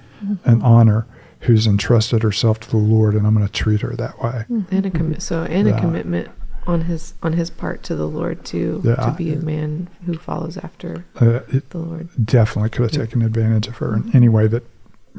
and 0.44 0.62
honor 0.62 1.06
who's 1.40 1.66
entrusted 1.66 2.22
herself 2.22 2.58
to 2.60 2.70
the 2.70 2.76
Lord, 2.76 3.14
and 3.14 3.26
I'm 3.26 3.34
going 3.34 3.46
to 3.46 3.52
treat 3.52 3.80
her 3.82 3.94
that 3.96 4.22
way. 4.22 4.44
Mm-hmm. 4.50 4.74
and 4.74 4.86
a 4.86 4.90
commit 4.90 5.22
so 5.22 5.42
and 5.44 5.68
Yeah. 5.68 5.76
a 5.76 5.80
commitment 5.80 6.30
on 6.66 6.82
his 6.82 7.14
on 7.22 7.34
his 7.34 7.48
part 7.50 7.82
to 7.84 7.94
the 7.94 8.08
Lord 8.08 8.44
too 8.44 8.80
Yeah. 8.84 8.96
to 8.96 9.12
be 9.16 9.32
a 9.32 9.36
man 9.36 9.88
who 10.06 10.14
follows 10.18 10.56
after 10.56 11.04
Uh, 11.20 11.40
it 11.48 11.70
the 11.70 11.78
Lord. 11.78 12.08
definitely 12.24 12.70
could 12.70 12.82
have 12.82 12.90
taken 12.92 13.22
advantage 13.22 13.68
of 13.68 13.76
her 13.76 13.94
in 13.94 14.02
mm-hmm. 14.04 14.16
any 14.16 14.28
way 14.28 14.46
that 14.48 14.64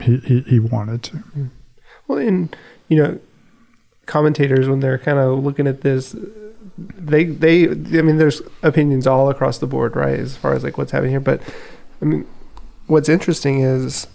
he, 0.01 0.17
he, 0.17 0.41
he 0.41 0.59
wanted 0.59 1.03
to. 1.03 1.17
Mm. 1.37 1.49
Well, 2.07 2.19
and 2.19 2.55
you 2.89 2.97
know, 3.01 3.19
commentators 4.05 4.67
when 4.67 4.79
they're 4.79 4.97
kind 4.97 5.17
of 5.19 5.43
looking 5.43 5.67
at 5.67 5.81
this, 5.81 6.15
they 6.77 7.23
they 7.25 7.67
I 7.69 8.01
mean, 8.01 8.17
there's 8.17 8.41
opinions 8.63 9.07
all 9.07 9.29
across 9.29 9.57
the 9.57 9.67
board, 9.67 9.95
right? 9.95 10.19
As 10.19 10.35
far 10.37 10.53
as 10.53 10.63
like 10.63 10.77
what's 10.77 10.91
happening 10.91 11.11
here, 11.11 11.19
but 11.19 11.41
I 12.01 12.05
mean, 12.05 12.27
what's 12.87 13.09
interesting 13.09 13.61
is, 13.61 14.07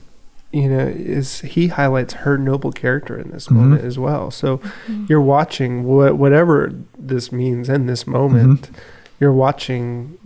you 0.53 0.69
know, 0.69 0.87
is 0.87 1.41
he 1.41 1.69
highlights 1.69 2.13
her 2.15 2.37
noble 2.37 2.73
character 2.73 3.19
in 3.19 3.31
this 3.31 3.49
Mhm. 3.49 3.53
moment 3.57 3.81
mm-hmm. 3.81 3.89
as 3.89 3.99
well. 3.99 4.31
So 4.31 4.59
mm-hmm. 4.59 5.07
you're 5.09 5.21
watching 5.21 5.85
what 5.85 6.17
whatever 6.19 6.73
this 6.99 7.33
means 7.33 7.69
in 7.69 7.87
this 7.87 8.03
mm-hmm. 8.03 8.13
moment. 8.13 8.71
You're 9.19 9.33
watching 9.33 10.19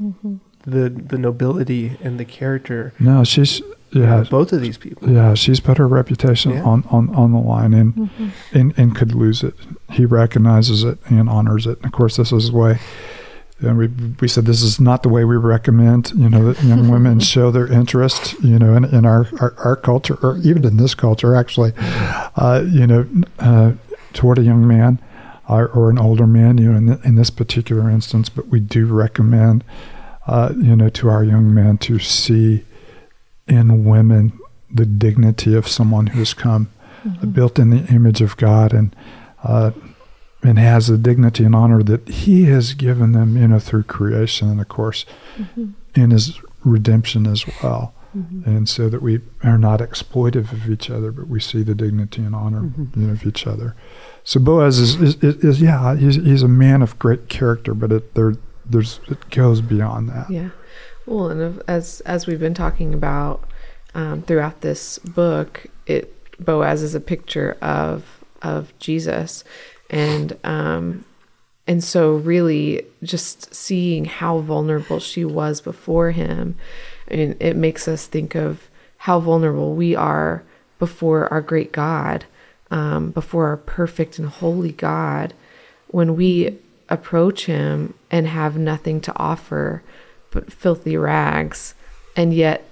the 0.67 0.89
the 0.89 1.19
nobility 1.19 1.97
and 2.03 2.19
the 2.19 2.25
character 2.25 2.93
No, 2.99 3.25
she's 3.25 3.61
yeah. 3.93 4.03
yeah, 4.03 4.21
of 4.23 4.31
both 4.31 4.53
of 4.53 4.61
these 4.61 4.79
people. 4.79 5.09
yeah, 5.09 5.35
she's 5.35 5.61
put 5.61 5.79
her 5.79 5.87
reputation 5.87 6.53
Yeah. 6.53 6.63
on, 6.65 6.85
on, 6.91 7.15
on 7.15 7.33
the 7.33 7.39
line 7.39 7.73
and, 7.73 8.11
and 8.53 8.75
and 8.77 8.97
could 8.97 9.15
lose 9.15 9.43
it. 9.45 9.55
He 9.93 10.05
recognizes 10.05 10.83
it 10.83 10.99
and 11.09 11.29
honors 11.29 11.67
it. 11.67 11.77
And 11.79 11.87
of 11.87 11.93
course, 11.93 12.17
this 12.17 12.33
is 12.33 12.51
the 12.51 12.57
way. 12.57 12.79
And 13.61 13.79
we 13.79 13.87
we 14.21 14.29
said 14.29 14.45
this 14.45 14.63
is 14.63 14.79
not 14.79 15.03
the 15.03 15.09
way 15.09 15.25
we 15.25 15.37
recommend. 15.37 16.13
You 16.15 16.29
know 16.29 16.53
that 16.53 16.63
young 16.63 16.91
women 16.91 17.21
show 17.35 17.51
their 17.51 17.67
interest. 17.67 18.35
You 18.43 18.59
know 18.59 18.75
in, 18.75 18.85
in 18.85 19.07
our, 19.07 19.29
our 19.41 19.55
our 19.59 19.77
culture 19.77 20.19
or 20.23 20.39
even 20.39 20.65
in 20.65 20.77
this 20.77 20.95
culture 20.95 21.35
actually. 21.35 21.73
Uh, 22.37 22.65
you 22.67 22.87
know 22.87 23.09
uh, 23.39 23.73
toward 24.13 24.39
a 24.39 24.43
young 24.43 24.67
man 24.67 25.01
or, 25.49 25.69
or 25.69 25.89
an 25.89 25.99
older 25.99 26.27
man. 26.27 26.59
You 26.59 26.73
know 26.73 26.79
in, 26.79 26.87
th- 26.87 27.05
in 27.05 27.15
this 27.15 27.31
particular 27.31 27.89
instance, 27.89 28.29
but 28.29 28.49
we 28.49 28.61
do 28.61 28.87
recommend. 28.87 29.65
Uh, 30.27 30.53
you 30.57 30.77
know 30.77 30.89
to 30.91 31.09
our 31.09 31.25
young 31.25 31.55
men 31.55 31.79
to 31.79 31.99
see 31.99 32.65
in 33.47 33.85
women 33.85 34.39
the 34.71 34.85
dignity 34.85 35.55
of 35.55 35.69
someone 35.69 36.09
who 36.09 36.19
has 36.19 36.35
come 36.35 36.69
uh, 37.23 37.27
built 37.27 37.59
in 37.59 37.71
the 37.71 37.87
image 37.87 38.21
of 38.21 38.37
God 38.37 38.73
and 38.73 38.95
uh, 39.45 39.71
and 40.43 40.59
has 40.59 40.87
the 40.89 40.99
dignity 40.99 41.45
and 41.45 41.55
honor 41.55 41.83
that 41.83 42.09
He 42.09 42.45
has 42.45 42.75
given 42.75 43.13
them, 43.13 43.37
you 43.37 43.49
know, 43.49 43.59
through 43.59 43.85
creation 43.85 44.49
and 44.49 44.61
of 44.61 44.69
course 44.69 45.05
mm-hmm. 45.37 45.71
in 45.95 46.11
His 46.11 46.41
redemption 46.65 47.27
as 47.27 47.45
well. 47.63 47.95
Mm-hmm. 48.17 48.49
And 48.49 48.69
so 48.69 48.89
that 48.89 49.03
we 49.03 49.21
are 49.45 49.59
not 49.59 49.81
exploitive 49.81 50.51
of 50.53 50.71
each 50.71 50.89
other, 50.89 51.13
but 51.13 51.29
we 51.29 51.39
see 51.39 51.63
the 51.63 51.75
dignity 51.75 52.23
and 52.23 52.35
honor 52.35 52.63
mm-hmm. 52.63 52.99
you 52.99 53.07
know, 53.09 53.13
of 53.13 53.27
each 53.27 53.47
other. 53.47 53.75
So 54.25 54.41
Boaz 54.41 54.79
is, 54.79 54.95
is, 54.97 55.15
is, 55.17 55.37
is 55.45 55.61
yeah, 55.61 55.95
he's, 55.97 56.17
he's 56.17 56.43
a 56.43 56.49
man 56.49 56.81
of 56.81 56.99
great 56.99 57.29
character, 57.29 57.75
but 57.75 57.93
it 57.93 58.15
there 58.15 58.35
there's 58.69 59.01
it 59.09 59.31
goes 59.31 59.61
beyond 59.61 60.09
that. 60.09 60.31
Yeah. 60.31 60.51
Well, 61.07 61.29
and 61.29 61.63
as 61.69 62.01
as 62.03 62.27
we've 62.27 62.41
been 62.41 62.55
talking 62.55 62.93
about 62.93 63.45
um, 63.95 64.23
throughout 64.23 64.61
this 64.61 64.99
book, 64.99 65.67
it 65.87 66.13
Boaz 66.45 66.83
is 66.83 66.95
a 66.95 67.01
picture 67.01 67.57
of 67.63 68.25
of 68.43 68.77
Jesus, 68.79 69.45
and 69.91 70.37
um, 70.45 71.05
and 71.67 71.83
so 71.83 72.15
really 72.15 72.87
just 73.03 73.55
seeing 73.55 74.05
how 74.05 74.39
vulnerable 74.39 75.01
she 75.01 75.25
was 75.25 75.61
before 75.61 76.13
him, 76.13 76.57
I 77.11 77.17
mean, 77.17 77.37
it 77.41 77.57
makes 77.57 77.89
us 77.89 78.07
think 78.07 78.35
of 78.35 78.69
how 78.99 79.21
vulnerable 79.21 79.75
we 79.75 79.95
are 79.95 80.45
before 80.79 81.33
our 81.33 81.41
great 81.41 81.73
God, 81.73 82.25
um, 82.71 83.11
before 83.11 83.49
our 83.49 83.57
perfect 83.57 84.19
and 84.19 84.29
holy 84.29 84.73
God, 84.73 85.35
when 85.89 86.15
we 86.17 86.59
approach 86.89 87.47
him 87.47 87.95
and 88.11 88.29
have 88.29 88.57
nothing 88.57 89.01
to 89.01 89.13
offer 89.17 89.83
but 90.31 90.53
filthy 90.53 90.97
rags, 90.97 91.75
and 92.15 92.33
yet 92.33 92.69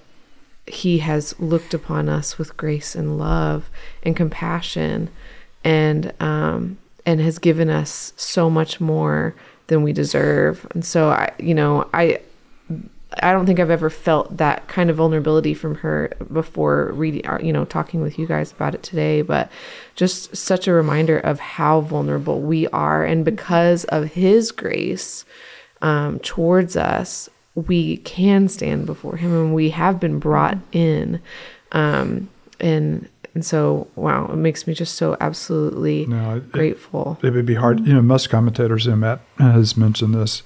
he 0.67 0.99
has 0.99 1.39
looked 1.41 1.75
upon 1.75 2.09
us 2.09 2.39
with 2.39 2.57
grace 2.57 2.95
and 2.95 3.19
love 3.19 3.69
and 4.03 4.17
compassion. 4.17 5.11
And 5.65 6.13
um 6.21 6.79
and 7.07 7.21
has 7.21 7.39
given 7.39 7.69
us 7.69 8.13
so 8.17 8.49
much 8.49 8.81
more 8.81 9.35
than 9.67 9.83
we 9.83 9.93
deserve 9.93 10.67
and 10.75 10.85
so 10.85 11.09
i 11.09 11.33
you 11.39 11.55
know 11.55 11.89
i 11.95 12.19
i 13.23 13.33
don't 13.33 13.47
think 13.47 13.59
i've 13.59 13.71
ever 13.71 13.91
felt 13.91 14.37
that 14.37 14.67
kind 14.69 14.91
of 14.91 14.97
vulnerability 14.97 15.55
from 15.55 15.77
her 15.77 16.13
before 16.33 16.93
reading 16.93 17.23
you 17.43 17.53
know 17.53 17.65
talking 17.65 18.01
with 18.01 18.19
you 18.19 18.27
guys 18.27 18.53
about 18.53 18.75
it 18.75 18.83
today 18.83 19.23
but 19.23 19.51
just 19.95 20.37
such 20.37 20.67
a 20.67 20.73
reminder 20.73 21.19
of 21.19 21.41
how 21.41 21.81
vulnerable 21.81 22.41
we 22.41 22.67
are 22.69 23.05
and 23.05 23.25
because 23.25 23.85
of 23.85 24.13
his 24.13 24.53
grace 24.53 25.25
um, 25.85 26.19
towards 26.21 26.77
us, 26.77 27.29
we 27.55 27.99
can 27.99 28.49
stand 28.49 28.87
before 28.87 29.17
Him, 29.17 29.33
and 29.33 29.55
we 29.55 29.71
have 29.71 30.01
been 30.01 30.19
brought 30.19 30.57
in. 30.73 31.21
Um, 31.73 32.31
and 32.59 33.07
and 33.35 33.45
so, 33.45 33.89
wow, 33.97 34.27
it 34.33 34.37
makes 34.37 34.67
me 34.67 34.75
just 34.75 34.95
so 34.95 35.17
absolutely 35.21 36.07
No, 36.07 36.37
it- 36.37 36.53
grateful. 36.53 37.19
it 37.23 37.31
would 37.33 37.47
be 37.47 37.55
hard. 37.57 37.87
You 37.87 37.95
know, 37.95 38.03
most 38.03 38.31
commentators, 38.31 38.87
and 38.87 39.01
Matt 39.01 39.21
has 39.39 39.77
mentioned 39.77 40.15
this, 40.15 40.43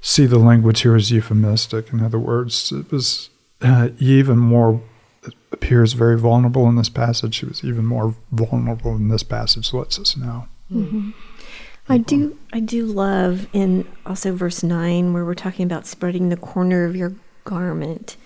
see 0.00 0.26
the 0.26 0.38
language 0.38 0.82
here 0.82 0.94
as 0.94 1.10
euphemistic. 1.10 1.92
In 1.92 2.02
other 2.02 2.18
words, 2.18 2.70
it 2.72 2.90
was 2.92 3.30
uh, 3.62 3.88
even 3.98 4.38
more, 4.38 4.80
it 5.24 5.34
appears 5.52 5.94
very 5.94 6.18
vulnerable 6.18 6.68
in 6.68 6.76
this 6.76 6.88
passage. 6.90 7.36
She 7.36 7.46
was 7.46 7.64
even 7.64 7.86
more 7.86 8.14
vulnerable 8.30 8.94
in 8.94 9.08
this 9.08 9.22
passage, 9.22 9.72
lets 9.72 9.98
us 9.98 10.16
know. 10.16 10.46
I 11.88 11.98
do 11.98 12.36
I 12.52 12.58
do 12.60 12.84
love 12.84 13.46
in 13.52 13.86
also 14.04 14.34
verse 14.34 14.62
nine 14.64 15.12
where 15.12 15.24
we're 15.24 15.34
talking 15.34 15.64
about 15.64 15.86
spreading 15.86 16.28
the 16.28 16.36
corner 16.36 16.84
of 16.84 16.96
your 16.96 17.14
garment. 17.44 18.16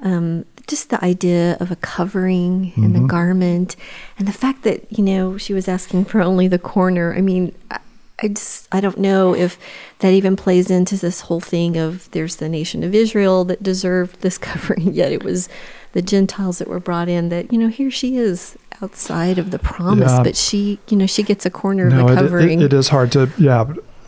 Um, 0.00 0.44
just 0.68 0.90
the 0.90 1.02
idea 1.04 1.56
of 1.60 1.70
a 1.70 1.76
covering 1.76 2.72
and 2.76 2.94
the 2.94 3.00
garment 3.00 3.74
and 4.18 4.28
the 4.28 4.32
fact 4.32 4.62
that, 4.62 4.86
you 4.96 5.02
know, 5.02 5.36
she 5.38 5.52
was 5.54 5.66
asking 5.66 6.04
for 6.04 6.20
only 6.20 6.46
the 6.46 6.58
corner. 6.58 7.14
I 7.16 7.20
mean, 7.20 7.54
I, 7.70 7.78
I 8.22 8.28
just 8.28 8.68
I 8.70 8.80
don't 8.80 8.98
know 8.98 9.34
if 9.34 9.58
that 10.00 10.12
even 10.12 10.36
plays 10.36 10.70
into 10.70 10.96
this 10.96 11.22
whole 11.22 11.40
thing 11.40 11.76
of 11.76 12.08
there's 12.12 12.36
the 12.36 12.48
nation 12.48 12.84
of 12.84 12.94
Israel 12.94 13.44
that 13.46 13.62
deserved 13.62 14.20
this 14.20 14.38
covering, 14.48 14.92
yet 14.94 15.10
it 15.10 15.24
was 15.24 15.48
the 15.92 16.02
Gentiles 16.02 16.58
that 16.58 16.68
were 16.68 16.80
brought 16.80 17.08
in 17.08 17.30
that, 17.30 17.50
you 17.52 17.58
know, 17.58 17.68
here 17.68 17.90
she 17.90 18.16
is 18.18 18.56
outside 18.82 19.38
of 19.38 19.50
the 19.50 19.58
promise, 19.58 20.12
Yeah. 20.12 20.22
but 20.22 20.36
she, 20.36 20.78
you 20.88 20.96
know, 20.96 21.06
she 21.06 21.22
gets 21.22 21.46
a 21.46 21.50
corner 21.50 21.88
No, 21.88 22.04
of 22.04 22.10
it- 22.10 22.14
the 22.14 22.20
it, 22.20 22.22
covering. 22.28 22.60
it 22.60 22.72
is 22.72 22.88
hard 22.88 23.10
to, 23.12 23.30
yeah. 23.38 23.64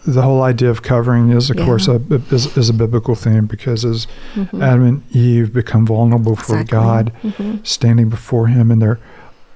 The 0.07 0.23
whole 0.23 0.43
idea 0.43 0.71
of 0.71 0.83
covering 0.83 1.31
is, 1.31 1.51
of 1.51 1.59
Yeah. 1.59 1.65
course, 1.67 1.87
a, 1.89 2.01
is, 2.31 2.57
is 2.57 2.69
a 2.71 2.73
biblical 2.73 3.15
theme 3.15 3.47
because 3.47 3.85
as 3.85 4.07
Adam 4.55 4.85
and 4.87 5.03
Eve 5.15 5.53
become 5.53 5.87
vulnerable 5.87 6.37
for 6.37 6.55
Mm-hmm. 6.55 6.61
Exactly. 6.63 6.79
God, 6.79 7.13
Mhm. 7.23 7.67
standing 7.67 8.09
before 8.09 8.47
Him 8.47 8.71
in 8.71 8.79
their 8.79 8.99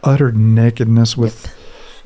utter 0.03 0.33
nakedness 0.33 1.17
with 1.17 1.53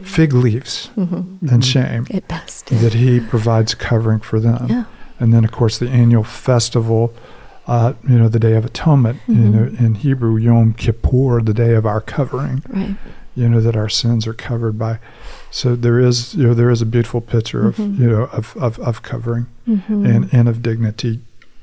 fig 0.02 0.32
leaves 0.32 0.90
Mhm. 0.96 1.24
and 1.50 1.64
shame, 1.64 2.06
At 2.12 2.28
best. 2.28 2.66
that 2.66 2.94
He 2.94 3.18
provides 3.18 3.74
covering 3.74 4.20
for 4.20 4.38
them. 4.38 4.66
Yeah. 4.68 4.84
And 5.18 5.34
then, 5.34 5.44
of 5.44 5.50
course, 5.50 5.78
the 5.78 5.88
annual 5.90 6.22
festival, 6.22 7.12
uh, 7.66 7.94
you 8.08 8.16
know, 8.18 8.28
the 8.28 8.38
Day 8.38 8.52
of 8.54 8.64
Atonement, 8.64 9.18
you 9.26 9.34
Mhm. 9.34 9.52
know, 9.52 9.84
in 9.84 9.94
Hebrew, 9.96 10.36
Yom 10.36 10.74
Kippur, 10.74 11.42
the 11.42 11.52
day 11.52 11.74
of 11.74 11.84
our 11.84 12.00
covering, 12.00 12.62
Right. 12.68 12.94
You 13.38 13.48
know, 13.48 13.60
that 13.60 13.76
our 13.76 13.88
sins 13.88 14.26
are 14.26 14.34
covered 14.34 14.78
by. 14.78 14.98
So 15.50 15.76
there 15.76 15.98
is, 15.98 16.34
you 16.34 16.46
know, 16.46 16.54
there 16.54 16.70
is 16.70 16.82
a 16.82 16.86
beautiful 16.86 17.20
picture 17.20 17.66
of, 17.68 17.76
Mhm. 17.76 17.98
you 17.98 18.08
know, 18.10 18.24
of, 18.32 18.56
of, 18.56 18.78
of 18.80 19.02
covering 19.02 19.46
Mm-hmm. 19.68 20.06
and, 20.06 20.28
and 20.32 20.48
of 20.48 20.60
dignity 20.62 21.20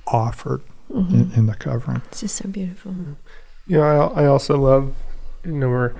offered 0.07 0.61
Mhm. 0.93 1.13
in, 1.13 1.31
in 1.35 1.45
the 1.47 1.55
covering. 1.55 2.01
It's 2.09 2.21
just 2.21 2.35
so 2.35 2.47
beautiful. 2.49 2.93
You 3.67 3.77
know, 3.79 3.83
I, 4.15 4.23
I 4.23 4.25
also 4.27 4.57
love, 4.57 4.93
you 5.43 5.51
know, 5.53 5.69
we're 5.69 5.91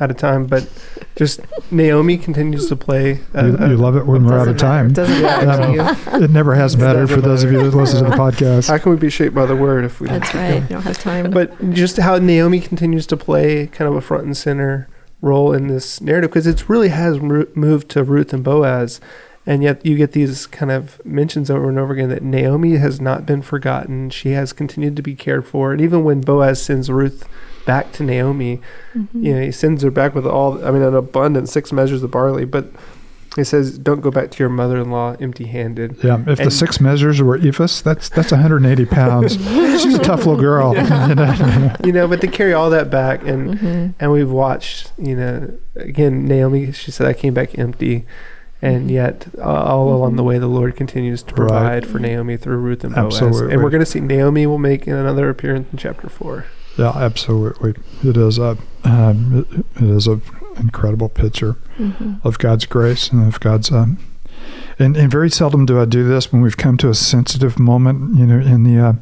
out 0.00 0.10
of 0.10 0.16
time, 0.18 0.44
but 0.46 0.68
just 1.16 1.40
Naomi 1.70 2.18
continues 2.18 2.66
to 2.68 2.76
play. 2.76 3.20
uh, 3.34 3.46
you, 3.46 3.68
you 3.70 3.76
love 3.76 3.96
it 3.96 4.04
when 4.06 4.24
we're 4.26 4.38
out 4.38 4.48
of 4.48 4.56
Doesn't 4.56 4.68
matter. 4.68 4.88
time. 4.88 4.92
Doesn't 4.92 5.22
matter 5.22 5.62
to 5.66 6.18
you. 6.18 6.24
It 6.24 6.30
never 6.30 6.54
has 6.54 6.74
It 6.74 6.78
mattered 6.78 7.06
for 7.08 7.16
doesn't 7.16 7.28
those 7.30 7.42
of 7.44 7.52
you 7.52 7.62
that 7.70 7.76
listen 7.76 8.04
to 8.04 8.10
the 8.10 8.16
podcast. 8.24 8.68
How 8.68 8.76
can 8.78 8.92
we 8.92 8.98
be 8.98 9.08
shaped 9.10 9.34
by 9.34 9.46
the 9.46 9.56
word 9.56 9.84
if 9.84 10.00
we 10.00 10.08
don't 10.08 10.20
That's 10.20 10.34
right. 10.34 10.68
don't 10.68 10.82
have 10.82 10.98
time. 10.98 11.30
But 11.30 11.70
just 11.70 11.96
how 11.96 12.18
Naomi 12.18 12.60
continues 12.60 13.06
to 13.06 13.16
play 13.16 13.68
kind 13.68 13.88
of 13.88 13.96
a 13.96 14.00
front 14.00 14.24
and 14.24 14.36
center 14.36 14.88
role 15.26 15.52
in 15.52 15.66
this 15.66 16.00
narrative 16.00 16.30
because 16.30 16.46
it 16.46 16.68
really 16.68 16.88
has 16.88 17.20
moved 17.20 17.88
to 17.90 18.02
Ruth 18.04 18.32
and 18.32 18.42
Boaz, 18.44 19.00
and 19.44 19.62
yet 19.62 19.84
you 19.84 19.96
get 19.96 20.12
these 20.12 20.46
kind 20.46 20.70
of 20.72 21.04
mentions 21.04 21.50
over 21.50 21.68
and 21.68 21.78
over 21.78 21.92
again 21.92 22.08
that 22.08 22.22
Naomi 22.22 22.76
has 22.76 23.00
not 23.00 23.26
been 23.26 23.42
forgotten. 23.42 24.08
She 24.10 24.30
has 24.30 24.52
continued 24.52 24.96
to 24.96 25.02
be 25.02 25.14
cared 25.14 25.46
for, 25.46 25.72
and 25.72 25.80
even 25.80 26.04
when 26.04 26.20
Boaz 26.20 26.62
sends 26.62 26.90
Ruth 26.90 27.28
back 27.66 27.90
to 27.92 28.04
Naomi, 28.04 28.60
Mhm. 28.96 29.08
you 29.14 29.34
know, 29.34 29.40
he 29.42 29.50
sends 29.52 29.82
her 29.82 29.90
back 29.90 30.14
with 30.14 30.24
all, 30.26 30.64
I 30.64 30.70
mean, 30.70 30.82
an 30.82 30.94
abundant 30.94 31.48
six 31.48 31.72
measures 31.72 32.02
of 32.02 32.12
barley, 32.12 32.44
but 32.44 32.70
he 33.36 33.44
says, 33.44 33.78
"Don't 33.78 34.00
go 34.00 34.10
back 34.10 34.30
to 34.32 34.42
your 34.42 34.48
mother-in-law 34.48 35.16
empty-handed." 35.20 35.98
Yeah, 36.02 36.22
if 36.26 36.38
the 36.38 36.50
six 36.50 36.80
measures 36.80 37.20
were 37.22 37.38
ephahs, 37.38 37.82
that's 37.82 38.08
that's 38.08 38.32
180 38.32 38.84
pounds. 38.86 39.34
She's 39.82 39.94
a 39.94 39.98
tough 40.02 40.20
little 40.26 40.36
girl. 40.40 40.74
you 41.08 41.14
know? 41.14 41.76
you 41.84 41.92
know, 41.92 42.08
but 42.08 42.20
to 42.22 42.26
carry 42.28 42.52
all 42.52 42.70
that 42.70 42.90
back 42.90 43.22
and 43.22 43.58
Mhm. 43.58 43.94
and 44.00 44.12
we've 44.12 44.30
watched, 44.30 44.92
you 44.98 45.14
know, 45.14 45.50
again, 45.76 46.24
Naomi, 46.26 46.72
she 46.72 46.90
said, 46.90 47.06
I 47.06 47.12
came 47.12 47.34
back 47.34 47.58
empty. 47.58 48.06
And 48.62 48.88
Mhm. 48.88 48.92
yet, 48.94 49.26
uh, 49.38 49.42
all 49.42 49.92
along 49.92 50.16
the 50.16 50.24
way, 50.24 50.38
the 50.38 50.46
Lord 50.46 50.76
continues 50.76 51.22
to 51.24 51.34
Right. 51.34 51.48
provide 51.48 51.86
for 51.86 51.98
Naomi 51.98 52.38
through 52.38 52.56
Ruth 52.56 52.84
and 52.84 52.94
Boaz. 52.94 53.20
Absolutely. 53.22 53.52
And 53.52 53.62
we're 53.62 53.68
going 53.68 53.82
to 53.84 53.86
see 53.86 54.00
Naomi 54.00 54.46
will 54.46 54.56
make 54.58 54.86
another 54.86 55.28
appearance 55.28 55.68
in 55.72 55.76
chapter 55.78 56.08
four. 56.08 56.46
Yeah, 56.78 56.92
absolutely. 56.96 57.74
It 58.02 58.16
is 58.16 58.38
a 58.38 58.56
um, 58.84 59.46
it, 59.50 59.82
it 59.82 59.90
is 59.90 60.06
a 60.06 60.20
incredible 60.58 61.08
picture 61.08 61.56
Mhm. 61.78 62.20
of 62.24 62.38
God's 62.38 62.66
grace 62.66 63.10
and 63.10 63.26
of 63.26 63.38
God's 63.40 63.70
um, 63.70 63.98
and 64.78 64.96
and 64.96 65.10
very 65.10 65.30
seldom 65.30 65.66
do 65.66 65.80
I 65.80 65.84
do 65.84 66.06
this 66.06 66.32
when 66.32 66.42
we've 66.42 66.56
come 66.56 66.76
to 66.78 66.88
a 66.88 66.94
sensitive 66.94 67.58
moment. 67.58 68.16
You 68.18 68.26
know, 68.26 68.38
in 68.38 68.64
the 68.64 68.78
uh, 68.78 68.92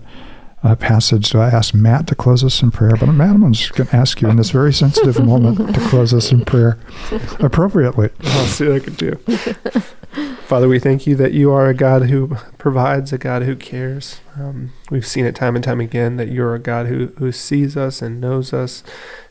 uh, 0.63 0.75
passage, 0.77 1.31
do 1.31 1.39
I 1.41 1.49
ask 1.49 1.75
Matt 1.75 2.07
to 2.07 2.15
close 2.15 2.43
us 2.45 2.63
in 2.63 2.71
prayer? 2.71 2.97
But 2.97 3.07
Matt, 3.13 3.35
I'm 3.35 3.53
just 3.53 3.75
going 3.75 3.89
to 3.89 3.97
ask 3.97 4.23
you 4.23 4.29
in 4.29 4.37
this 4.37 4.51
very 4.51 4.73
sensitive 4.73 5.23
moment 5.25 5.75
to 5.75 5.81
close 5.89 6.15
us 6.15 6.33
in 6.33 6.45
prayer 6.45 6.79
appropriately. 7.41 8.09
I'll 8.25 8.47
see 8.47 8.69
what 8.69 8.77
I 8.77 8.85
can 8.85 8.95
do. 8.95 9.19
Father, 10.47 10.69
we 10.69 10.79
thank 10.79 11.07
you 11.07 11.17
that 11.17 11.33
you 11.33 11.51
are 11.53 11.69
a 11.69 11.75
God 11.75 12.11
who 12.11 12.37
provides, 12.59 13.15
a 13.15 13.19
God 13.19 13.45
who 13.45 13.57
cares. 13.57 14.21
Um, 14.39 14.75
we've 14.91 15.07
seen 15.07 15.25
it 15.25 15.35
time 15.35 15.57
and 15.57 15.65
time 15.65 15.81
again 15.81 16.17
that 16.19 16.29
you're 16.29 16.55
a 16.55 16.59
God 16.59 16.87
who, 16.87 17.07
who 17.17 17.33
sees 17.33 17.79
us 17.79 18.03
and 18.03 18.21
knows 18.21 18.53
us, 18.53 18.85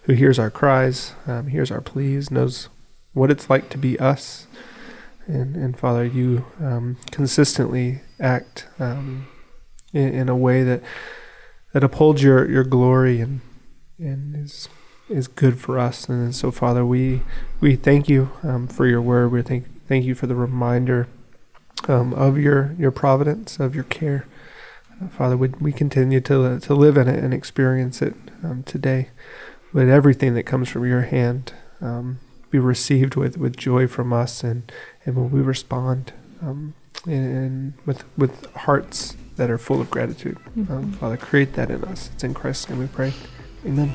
who 0.04 0.14
hears 0.14 0.40
our 0.40 0.50
cries, 0.50 1.14
um, 1.28 1.48
hears 1.48 1.70
our 1.70 1.82
pleas, 1.82 2.32
knows 2.32 2.68
what 3.14 3.30
it's 3.30 3.48
like 3.48 3.70
to 3.70 3.78
be 3.78 3.98
us. 4.00 4.48
And, 5.28 5.56
and 5.56 5.78
Father, 5.78 6.04
you 6.04 6.48
um, 6.60 6.98
consistently 7.12 8.02
act 8.20 8.66
um, 8.80 9.28
in, 9.94 10.14
in 10.16 10.30
a 10.30 10.36
way 10.36 10.64
that 10.64 10.82
that 11.74 11.84
upholds 11.84 12.24
your, 12.24 12.50
your 12.50 12.64
glory 12.64 13.22
and 13.22 13.42
and 14.00 14.36
is 14.36 14.68
is 15.10 15.28
good 15.28 15.60
for 15.60 15.78
us. 15.78 16.10
And 16.10 16.34
so, 16.36 16.50
Father, 16.50 16.84
we 16.84 17.22
we 17.62 17.76
thank 17.76 18.10
you 18.10 18.32
um, 18.42 18.68
for 18.68 18.88
your 18.88 19.02
word. 19.02 19.32
We 19.32 19.42
thank 19.44 19.66
thank 19.94 20.06
you 20.06 20.16
for 20.16 20.26
the 20.26 20.34
reminder 20.34 21.08
um, 21.88 22.16
of 22.16 22.36
your 22.36 22.76
your 22.80 22.90
providence, 22.90 23.60
of 23.60 23.76
your 23.76 23.84
care. 23.84 24.26
Uh, 25.00 25.08
Father, 25.08 25.38
we 25.38 25.50
we 25.62 25.72
continue 25.72 26.20
to 26.20 26.60
to 26.60 26.74
live 26.74 26.98
in 26.98 27.08
it 27.08 27.24
and 27.24 27.32
experience 27.32 28.02
it 28.02 28.16
um, 28.44 28.64
today. 28.64 29.10
Let 29.72 29.90
everything 29.90 30.34
that 30.34 30.44
comes 30.48 30.68
from 30.68 30.88
your 30.88 31.04
hand 31.04 31.54
um, 31.80 32.20
be 32.50 32.58
received 32.58 33.14
with, 33.16 33.38
with 33.38 33.56
joy 33.56 33.86
from 33.86 34.12
us, 34.12 34.44
and 34.44 34.72
and 35.06 35.16
when 35.16 35.30
we 35.30 35.42
respond, 35.42 36.12
um, 36.42 36.74
and 37.06 37.76
with 37.86 38.04
with 38.18 38.52
hearts 38.66 39.16
that 39.36 39.52
are 39.52 39.60
full 39.60 39.80
of 39.80 39.92
gratitude, 39.92 40.40
um, 40.72 40.92
Father, 40.94 41.18
create 41.18 41.54
that 41.54 41.70
in 41.70 41.84
us. 41.84 42.10
It's 42.16 42.24
in 42.24 42.34
Christ's 42.34 42.68
name 42.68 42.80
we 42.80 42.88
pray. 42.88 43.14
Amen. 43.64 43.94